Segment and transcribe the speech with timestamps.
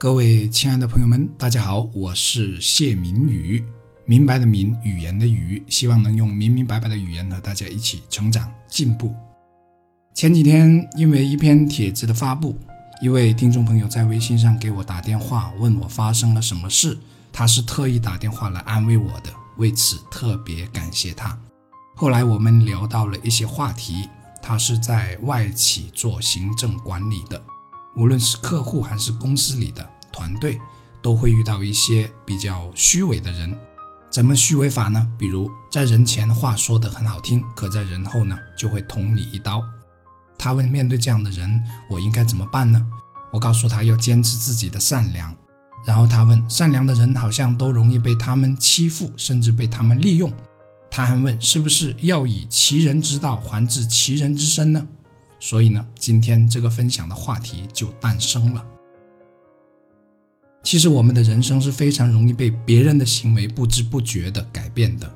[0.00, 3.64] 各位亲爱的朋友们，大家好，我是谢明宇，
[4.04, 9.12] 明白的明，语言的语，希望能用明明白白的语言和大家一起成长进步。
[10.14, 12.56] 前几天因为一篇帖子的发布，
[13.02, 16.96] 一位听众朋友在微信上给我打电话，问我发生了什么事，
[17.32, 21.36] 他是特意打电话来安慰我的，为此特别感谢他。
[21.96, 24.08] 后来我们聊到了一些话题，
[24.40, 27.42] 他是在外企做行政管理的。
[27.98, 30.60] 无论是客户还是公司里的团队，
[31.02, 33.52] 都会遇到一些比较虚伪的人。
[34.08, 35.06] 怎么虚伪法呢？
[35.18, 39.62] 比如在人前话说得很好听，可在人后呢就会捅你一刀。
[40.38, 42.86] 他问：面对这样的人，我应该怎么办呢？
[43.32, 45.34] 我告诉他要坚持自己的善良。
[45.84, 50.32] 然后他问：善良的人好像都容易被他们欺负，甚至被他们利用。
[50.88, 54.86] 他还问：是不是要以其人之道还治其人之身呢？
[55.40, 58.64] 所以呢，今天这个分享的话题就诞生了。
[60.62, 65.10] 其实我们的人生是非常容易被别人的行为不知不觉地改变的，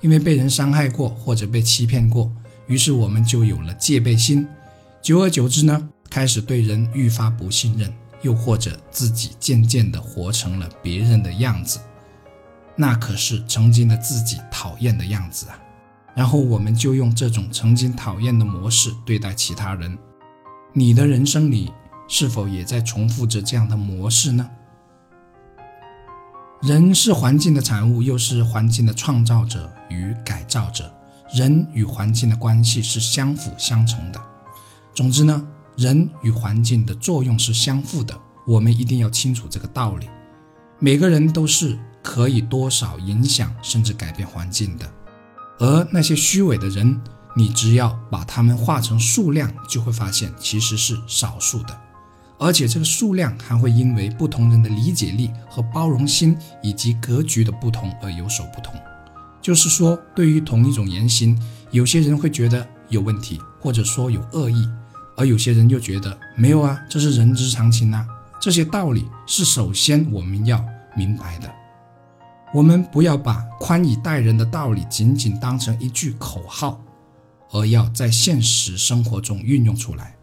[0.00, 2.30] 因为被人伤害过或者被欺骗过，
[2.66, 4.46] 于是我们就有了戒备心。
[5.00, 11.78] 久而久之呢，开始对人愈发不信任，又或者自己渐渐地活成了别人的样子，
[12.76, 15.58] 那可是曾经的自己讨厌的样子啊。
[16.18, 19.96] 然后我们就用这种曾经讨厌的模式对待其他人。
[20.72, 21.72] 你的人生里
[22.08, 24.50] 是否也在重复着这样的模式呢？
[26.60, 30.92] 人是环境的产物，又是环境的创造者与改造者。
[31.32, 34.20] 人与环境的关系是相辅相成的。
[34.92, 38.12] 总之呢，人与环境的作用是相互的。
[38.44, 40.08] 我们一定要清楚这个道理。
[40.80, 44.92] 每个人都是可以多少影响甚至改变环境的。
[45.58, 47.00] 而那些虚伪的人，
[47.36, 51.76] 你只要把他们化成数量，就会发现其实是少数的，
[52.38, 58.74] 而且这个数量还会因为不同人的理解力和包容心以及格局的不同而有所不同。
[59.40, 64.68] 就是说，对于同一种言行，有些人会觉得有问题，或者说有恶意，
[65.16, 68.06] 而有些人又觉得没有啊，这是人之常情啊。
[68.40, 70.64] 这些道理是首先我们要
[70.96, 71.52] 明白的。
[72.54, 76.82] 我们不要把宽以待人的道理仅仅当成一句口号，
[77.50, 80.16] 而要在现实生活中运用出来。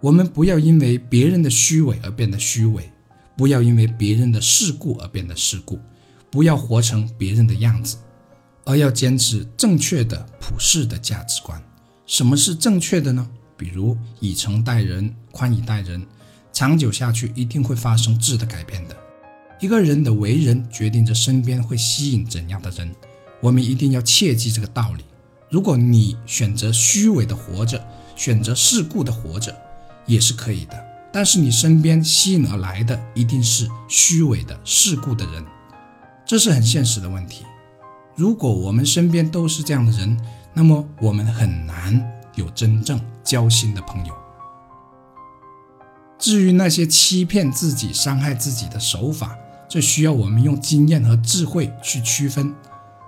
[0.00, 2.90] 我们不要因为别人的虚伪而变得虚伪，
[3.36, 5.78] 不要因为别人的世故而变得世故，
[6.30, 7.96] 不要活成别人的样子，
[8.64, 11.62] 而要坚持正确的普世的价值观。
[12.06, 13.30] 什么是正确的呢？
[13.56, 16.04] 比如以诚待人，宽以待人，
[16.52, 18.96] 长久下去一定会发生质的改变的。
[19.62, 22.92] 一个人的为人决定着身边会吸引怎样的人，
[23.40, 25.04] 我们一定要切记这个道理。
[25.48, 27.80] 如果你选择虚伪的活着，
[28.16, 29.56] 选择世故的活着，
[30.04, 30.84] 也是可以的。
[31.12, 35.44] 但是你身边吸引而来的一定是虚伪的世故的人，
[36.26, 37.44] 这是很现实的问题。
[38.16, 40.18] 如果我们身边都是这样的人，
[40.54, 44.14] 那么我们很难有真正交心的朋友。
[46.18, 49.36] 至于那些欺骗自己、伤害自己的手法，
[49.72, 52.54] 这需要我们用经验和智慧去区分，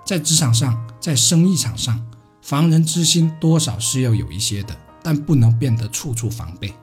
[0.03, 2.03] 在职场上，在生意场上，
[2.41, 6.73] 防人之心多少是要有一些的，但不能变得处处防备。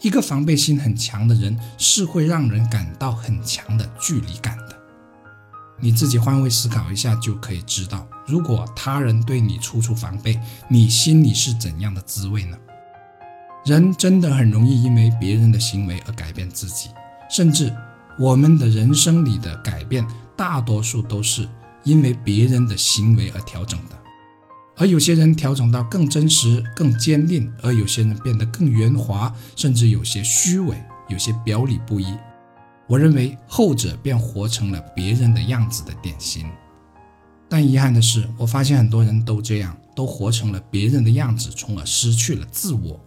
[0.00, 4.76] 一个防备心很强的人，是会让人感到很强的距离感的。
[5.78, 12.58] 你自己换位思考一下，就可以知道，如果他人对你处处防备，你心里是怎样的滋味呢？
[13.64, 16.88] 人真的很容易因为别人的行为而改变自己，
[17.30, 17.72] 甚至。
[18.18, 20.06] 我们的人生里的改变，
[20.36, 21.48] 大多数都是
[21.84, 23.96] 因为别人的行为而调整的，
[24.76, 30.76] 而有些人调整到更真实、更坚定，而有些人变得更圆滑，甚至有些虚伪，
[31.08, 32.06] 有些表里不一。
[32.88, 36.44] 我认为后者便活成了别人的样子的典型。
[37.48, 43.00] 但遗憾的是，我发现很多人都这样，都活成了别人的样子，从而失去了自我。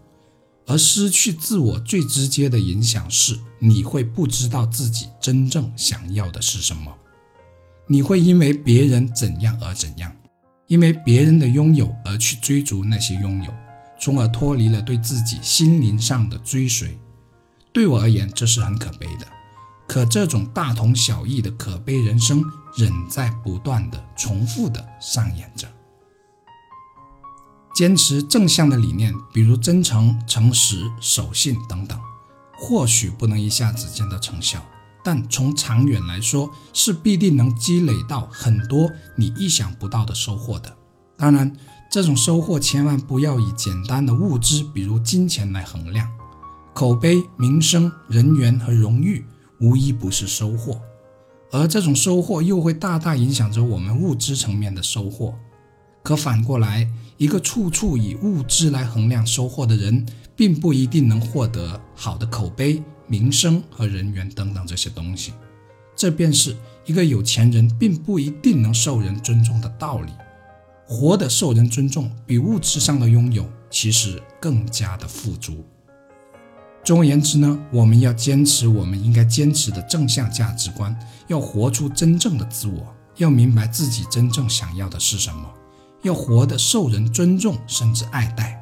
[0.71, 6.95] 而失去自我最直接的影响是，你会不知道自己真正想要的是什么。
[7.87, 10.15] 你会因为别人怎样而怎样，
[10.67, 13.53] 因为别人的拥有而去追逐那些拥有，
[13.99, 16.97] 从而脱离了对自己心灵上的追随。
[17.73, 19.27] 对我而言，这是很可悲的。
[19.89, 22.41] 可这种大同小异的可悲人生，
[22.77, 25.67] 仍在不断的重复的上演着。
[27.73, 31.99] 坚持正向的理念，比如真诚、诚实、守信等等，
[32.57, 34.63] 或许不能一下子见到成效，
[35.03, 40.75] 但从长远来说，是必定能积累到很多你意想不到的收获的。
[41.17, 41.55] 当然，
[41.89, 46.07] 这种收获千万不要以简单的物质，比如金钱来衡量。
[46.73, 49.25] 口碑、名声、人缘和荣誉，
[49.59, 50.79] 无一不是收获，
[51.51, 55.35] 而这种收获又会大大影响着我们物质层面的收获。
[56.03, 60.05] 可反过来，一个处处以物质来衡量收获的人，
[60.35, 65.33] 并不一定能获得好的口碑、名声和人缘等等这些东西。
[65.95, 66.55] 这便是
[66.85, 70.11] 一个有钱人并不一定能受人尊重的道理。
[70.87, 75.63] 活得受人尊重，比物质上的拥有其实更加的富足。
[76.83, 80.97] 总而言之呢，我们要坚持我们应该坚持的正向价值观，
[81.27, 85.47] 要活出真正的自我，要明白自己真正想要的是什么，
[86.03, 88.59] 要活得受人尊重甚至爱戴，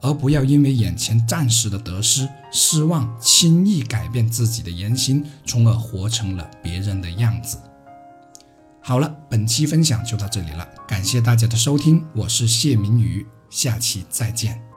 [0.00, 7.58] 而不要因为眼前暂时的得失失望，轻易改变自己的言行，从而活成了别人的样子。
[8.82, 14.69] 好了，本期分享就到这里了，感谢大家的收听，我是谢明宇，下期再见。